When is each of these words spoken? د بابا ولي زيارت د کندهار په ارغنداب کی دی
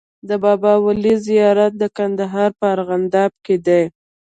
د 0.29 0.31
بابا 0.43 0.73
ولي 0.85 1.13
زيارت 1.27 1.73
د 1.77 1.83
کندهار 1.97 2.49
په 2.59 2.65
ارغنداب 2.73 3.31
کی 3.45 3.55
دی 3.65 3.83